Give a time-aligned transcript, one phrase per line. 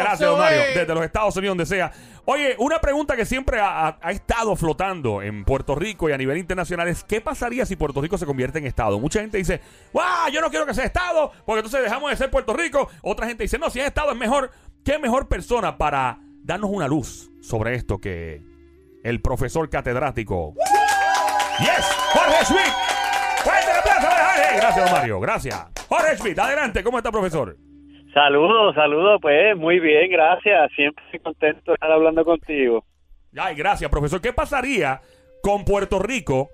[0.00, 0.60] Gracias, Mario.
[0.74, 1.92] Desde los Estados Unidos, donde sea.
[2.24, 6.18] Oye, una pregunta que siempre ha, ha- ha estado flotando en Puerto Rico y a
[6.18, 8.98] nivel internacional es ¿qué pasaría si Puerto Rico se convierte en Estado?
[9.00, 9.60] Mucha gente dice,
[9.92, 10.30] ¡guau!
[10.30, 12.88] Yo no quiero que sea Estado porque entonces dejamos de ser Puerto Rico.
[13.02, 14.50] Otra gente dice, no, si es Estado es mejor.
[14.84, 18.42] ¿Qué mejor persona para darnos una luz sobre esto que
[19.04, 20.54] el profesor catedrático?
[21.60, 21.86] ¡Yes!
[22.12, 22.74] ¡Jorge Schmidt!
[23.42, 24.56] ¡Fuerte para Jorge!
[24.56, 25.20] Gracias, Mario.
[25.20, 25.58] Gracias.
[25.88, 26.84] Jorge Schmidt, adelante.
[26.84, 27.56] ¿Cómo está, profesor?
[28.14, 30.70] Saludos, saludos, pues muy bien, gracias.
[30.74, 32.84] Siempre contento de estar hablando contigo.
[33.36, 34.20] Ay, gracias, profesor.
[34.20, 35.00] ¿Qué pasaría
[35.42, 36.48] con Puerto Rico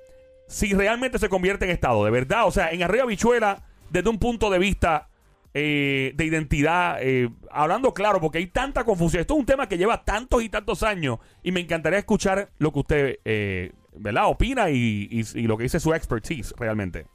[0.48, 2.05] si realmente se convierte en Estado?
[2.05, 3.58] De verdad, o sea, en Arriba Bichuela,
[3.91, 5.08] desde un punto de vista
[5.55, 9.20] eh, de identidad, eh, hablando claro, porque hay tanta confusión.
[9.20, 12.72] Esto es un tema que lleva tantos y tantos años y me encantaría escuchar lo
[12.72, 17.06] que usted, eh, ¿verdad?, opina y, y- y lo que dice su expertise realmente.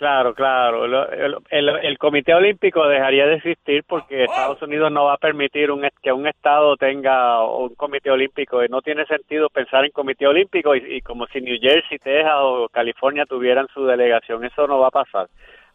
[0.00, 0.86] Claro, claro.
[1.12, 5.70] El, el- el Comité Olímpico dejaría de existir porque Estados Unidos no va a permitir
[5.70, 8.64] un, que un Estado tenga un Comité Olímpico.
[8.64, 12.32] Y no tiene sentido pensar en Comité Olímpico y, y como si New Jersey, Texas
[12.38, 14.42] o California tuvieran su delegación.
[14.42, 15.26] Eso no va a pasar.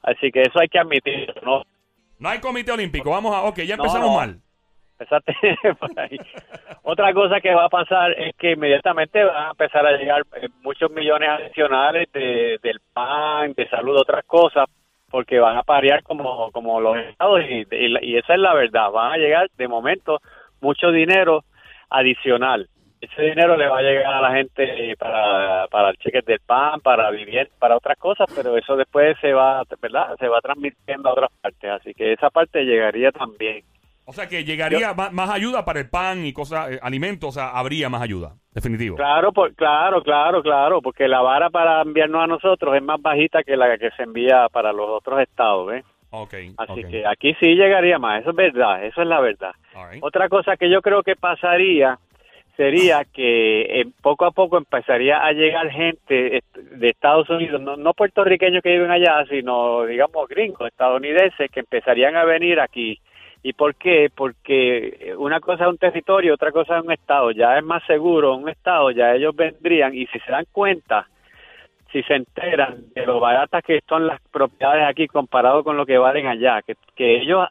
[0.01, 1.61] Así que eso hay que admitirlo, ¿no?
[2.17, 3.11] No hay comité olímpico.
[3.11, 3.43] Vamos a.
[3.43, 4.15] Ok, ya No, empezamos no.
[4.17, 4.39] mal.
[5.79, 5.91] Por.
[6.83, 10.47] Otra cosa que va a pasar es que inmediatamente van a empezar a llegar eh,
[10.61, 14.65] muchos millones adicionales de, del PAN, de salud, otras cosas,
[15.09, 18.91] porque van a parear como, como los estados y, y, y esa es la verdad.
[18.91, 20.19] Van a llegar de momento
[20.61, 21.43] mucho dinero
[21.89, 22.67] adicional.
[23.01, 26.79] Ese dinero le va a llegar a la gente para, para el cheque del PAN,
[26.81, 30.15] para vivir, para otras cosas, pero eso después se va, ¿verdad?
[30.17, 33.63] Se va transmitiendo a otras partes, así que esa parte llegaría también.
[34.07, 37.31] O sea que llegaría más, más ayuda para el pan y cosas, eh, alimentos, o
[37.31, 38.97] sea, habría más ayuda, definitivo.
[38.97, 43.43] Claro, por, claro, claro, claro, porque la vara para enviarnos a nosotros es más bajita
[43.43, 45.85] que la que se envía para los otros estados, ¿ves?
[46.11, 46.33] Ok.
[46.57, 46.89] Así ok.
[46.89, 49.51] que aquí sí llegaría más, eso es verdad, eso es la verdad.
[49.73, 50.03] Right.
[50.03, 51.97] Otra cosa que yo creo que pasaría
[52.55, 57.93] sería que eh, poco a poco empezaría a llegar gente de Estados Unidos, no, no
[57.93, 62.99] puertorriqueños que viven allá, sino digamos gringos, estadounidenses, que empezarían a venir aquí.
[63.47, 64.09] ¿Y por qué?
[64.09, 67.29] Porque una cosa es un territorio, otra cosa es un estado.
[67.29, 71.07] Ya es más seguro un estado, ya ellos vendrían y si se dan cuenta,
[71.91, 75.99] si se enteran de lo baratas que son las propiedades aquí comparado con lo que
[75.99, 77.47] valen allá, que, que ellos,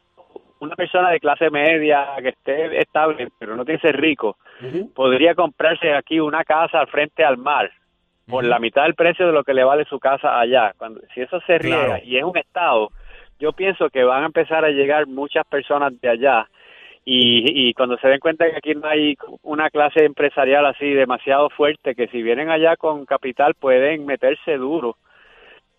[0.59, 4.37] una persona de clase media que esté estable, pero no tiene que ser rico,
[4.97, 7.71] podría comprarse aquí una casa al frente al mar
[8.27, 10.73] por la mitad del precio de lo que le vale su casa allá.
[10.77, 12.03] Cuando si eso se riega Claro.
[12.05, 12.91] y es un estado,
[13.39, 16.49] yo pienso que van a empezar a llegar muchas personas de allá
[17.05, 21.51] y, y cuando se den cuenta que aquí no hay una clase empresarial así demasiado
[21.51, 24.97] fuerte, que si vienen allá con capital pueden meterse duro,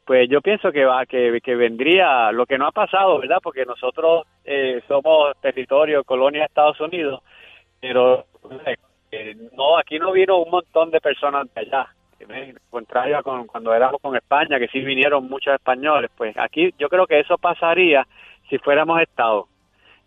[0.05, 3.39] pues yo pienso que va que, vendría lo que no ha pasado, ¿verdad?
[3.41, 7.23] Porque nosotros eh, somos territorio, colonia de Estados Unidos,
[7.81, 8.25] pero
[9.11, 11.87] eh, no, aquí no vino un montón de personas de allá.
[12.31, 12.53] ¿Eh?
[12.69, 16.89] Contrario a con, cuando éramos con España, que sí vinieron muchos españoles, pues aquí yo
[16.89, 18.07] creo que eso pasaría
[18.49, 19.47] si fuéramos Estado.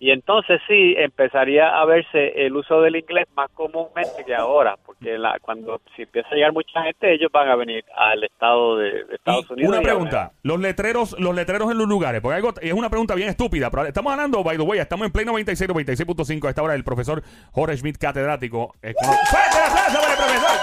[0.01, 5.19] Y entonces sí empezaría a verse el uso del inglés más comúnmente que ahora, porque
[5.19, 9.05] la, cuando si empieza a llegar mucha gente, ellos van a venir al estado de,
[9.07, 9.73] de Estados Y Unidos.
[9.73, 13.29] una pregunta, los letreros, los letreros en los lugares, porque algo, es una pregunta bien
[13.29, 16.75] estúpida, pero estamos hablando, by the way, estamos en Play 96, 96.5 a esta hora
[16.75, 18.77] del profesor Jorge Schmidt, catedrático.
[18.81, 20.58] Eh, ¡Fuerte el aplauso para el profesor!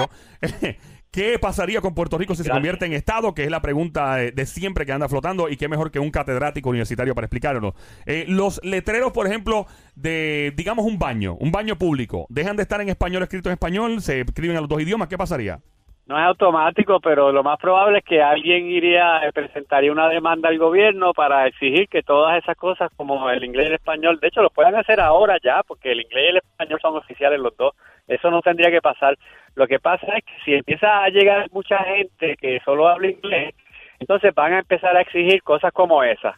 [1.14, 3.34] ¿Qué pasaría con Puerto Rico si se convierte en Estado?
[3.34, 6.10] Que es la pregunta de, de siempre que anda flotando y qué mejor que un
[6.10, 7.74] catedrático universitario para explicárnoslo.
[8.04, 12.80] Eh, los letreros, por ejemplo, de, digamos, un baño, un baño público, ¿dejan de estar
[12.80, 14.00] en español, escrito en español?
[14.00, 15.06] ¿Se escriben a los dos idiomas?
[15.06, 15.60] ¿Qué pasaría?
[16.06, 20.50] No es automático, pero lo más probable es que alguien iría, eh, presentaría una demanda
[20.50, 24.28] al gobierno para exigir que todas esas cosas como el inglés y el español, de
[24.28, 27.56] hecho lo pueden hacer ahora ya, porque el inglés y el español son oficiales los
[27.56, 27.74] dos,
[28.08, 29.16] eso no tendría que pasar.
[29.54, 33.54] Lo que pasa es que si empieza a llegar mucha gente que solo habla inglés,
[34.00, 36.34] entonces van a empezar a exigir cosas como esas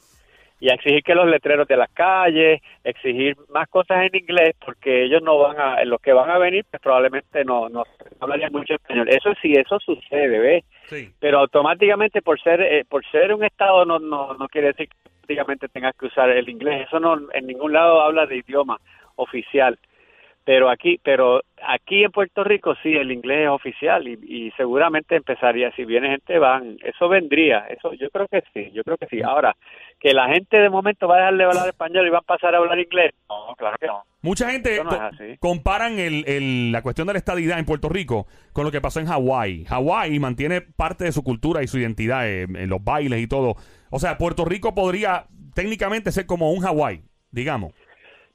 [0.59, 5.05] y a exigir que los letreros de las calles, exigir más cosas en inglés, porque
[5.05, 7.85] ellos no van a, los que van a venir, pues probablemente no, no
[8.21, 9.09] hablarían mucho español.
[9.09, 10.65] Eso sí, eso sucede, ¿ves?
[10.87, 11.11] Sí.
[11.21, 14.97] Pero automáticamente por ser eh, por ser un estado no, no no quiere decir que
[15.07, 16.87] automáticamente tengas que usar el inglés.
[16.87, 18.79] Eso no en ningún lado habla de idioma
[19.17, 19.79] oficial.
[20.47, 25.17] Pero aquí, pero aquí en Puerto Rico sí el inglés es oficial y, y seguramente
[25.17, 29.07] empezaría, si viene gente van, eso vendría, eso yo creo que sí, yo creo que
[29.09, 29.21] sí.
[29.23, 29.57] Ahora,
[29.99, 32.55] que la gente de momento va a dejar de hablar español y va a pasar
[32.55, 34.05] a hablar inglés, no, claro que no.
[34.23, 34.97] Mucha gente no co-
[35.41, 39.01] comparan el, el- la cuestión de la estadidad en Puerto Rico con lo que pasó
[39.01, 39.65] en Hawái.
[39.65, 43.57] Hawái mantiene parte de su cultura y su identidad eh, en los bailes y todo.
[43.91, 47.03] O sea, Puerto Rico podría técnicamente ser como un Hawái,
[47.33, 47.73] digamos.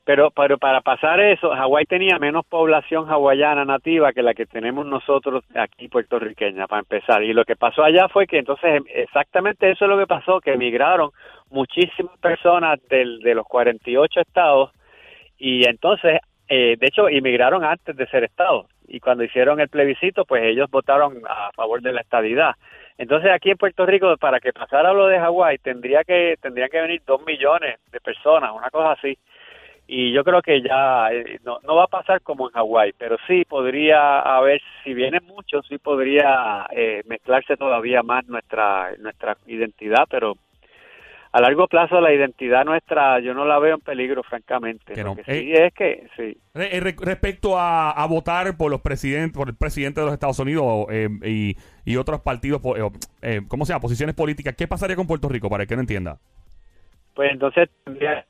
[0.04, 4.86] Pero, pero para pasar eso, Hawái tenía menos población hawaiana nativa que la que tenemos
[4.86, 7.24] nosotros aquí puertorriqueña, para empezar.
[7.24, 10.54] Y lo que pasó allá fue que entonces exactamente eso es lo que pasó, que
[10.54, 11.12] emigraron
[11.52, 14.72] muchísimas personas del, de los 48 estados
[15.38, 16.20] y entonces,
[16.50, 18.68] eh, de hecho, inmigraron antes de ser estados.
[18.88, 22.56] Y cuando hicieron el plebiscito, pues ellos votaron a favor de la estadidad.
[22.98, 26.82] Entonces aquí en Puerto Rico, para que pasara lo de Hawái, tendría que, tendrían que
[26.82, 29.18] venir dos millones de personas, una cosa así
[29.94, 33.18] y yo creo que ya eh, no, no va a pasar como en Hawái, pero
[33.28, 40.06] sí podría haber, si vienen muchos, sí podría eh, mezclarse todavía más nuestra nuestra identidad,
[40.10, 40.36] pero
[41.34, 44.94] a largo plazo la identidad nuestra yo no la veo en peligro, francamente.
[44.94, 46.38] Que Lo que Eh, sí es que, sí.
[46.56, 50.40] Eh, re- respecto a, a votar por los presidentes, por el presidente de los Estados
[50.40, 53.82] Unidos eh, y, y otros partidos, ¿cómo se llama?
[53.82, 54.56] Posiciones políticas.
[54.58, 56.18] ¿Qué pasaría con Puerto Rico para el que no entienda?
[57.14, 58.26] Pues entonces tendría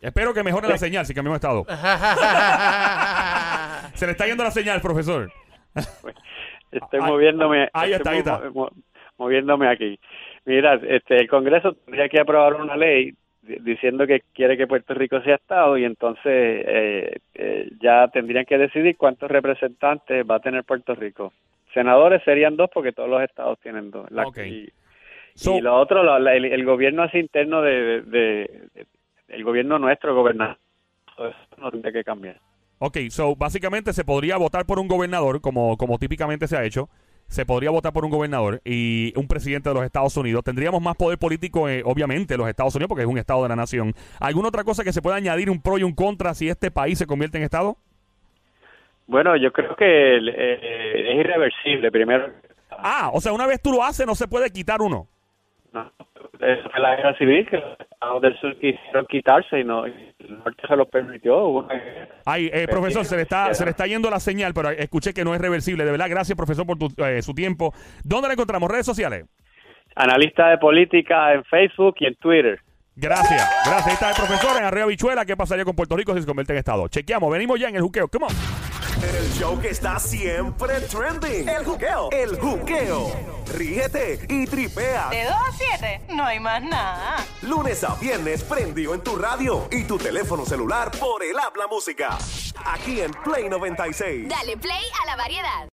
[0.00, 1.64] Espero que mejore la señal si cambiamos de estado.
[3.94, 5.30] Se le está yendo la señal, profesor.
[6.70, 7.68] Estoy Ah, moviéndome.
[7.72, 8.38] ahí está, ahí está.
[8.38, 8.70] mo- mo-
[9.16, 9.98] moviéndome aquí.
[10.44, 13.12] Mira, este, el Congreso tendría que aprobar una ley
[13.42, 18.44] di- diciendo que quiere que Puerto Rico sea Estado y entonces eh, eh, ya tendrían
[18.44, 21.32] que decidir cuántos representantes va a tener Puerto Rico.
[21.74, 24.08] Senadores serían dos porque todos los estados tienen dos.
[24.10, 24.38] La- Ok.
[24.46, 24.68] y,
[25.34, 28.86] So- y lo otro, la- la- el, el gobierno así interno de, de- de- de-
[29.28, 30.58] el gobierno nuestro, gobernador,
[31.18, 32.40] eso no tendría que cambiar.
[32.80, 36.88] Ok, so básicamente se podría votar por un gobernador, como, como típicamente se ha hecho.
[37.26, 40.42] Se podría votar por un gobernador y un presidente de los Estados Unidos.
[40.44, 43.50] Tendríamos más poder político, eh, obviamente, en los Estados Unidos, porque es un estado de
[43.50, 43.92] la nación.
[44.18, 46.96] ¿Alguna otra cosa que se pueda añadir un pro y un contra si este país
[46.96, 47.76] se convierte en estado?
[49.06, 51.90] Bueno, yo creo que el- eh, es irreversible.
[51.90, 52.30] Primero,
[52.70, 55.06] Ah, o sea, una vez tú lo haces, no se puede quitar uno.
[55.72, 55.90] No,
[56.40, 60.14] eso fue la guerra civil que los estados del sur quisieron quitarse y no y
[60.20, 61.66] el norte se lo permitió.
[62.24, 65.24] Ay, eh, profesor, se le está se le está yendo la señal, pero escuché que
[65.24, 65.84] no es reversible.
[65.84, 67.72] De verdad, gracias, profesor, por tu, eh, su tiempo.
[68.04, 68.70] ¿Dónde la encontramos?
[68.70, 69.26] ¿Redes sociales?
[69.96, 72.60] Analista de política en Facebook y en Twitter.
[72.94, 73.86] Gracias, gracias.
[73.86, 75.24] Ahí está el profesor en Arriba Bichuela.
[75.24, 76.86] ¿Qué pasaría con Puerto Rico si se convierte en estado?
[76.88, 78.08] Chequeamos, venimos ya en el juqueo.
[78.08, 78.57] Come on.
[79.02, 81.48] El show que está siempre trending.
[81.48, 82.10] El juqueo.
[82.10, 83.12] El juqueo.
[83.54, 85.08] Ríete y tripea.
[85.10, 87.24] De 2 a 7, no hay más nada.
[87.42, 92.18] Lunes a viernes prendido en tu radio y tu teléfono celular por el habla música.
[92.66, 94.28] Aquí en Play 96.
[94.28, 95.66] Dale play a la variedad.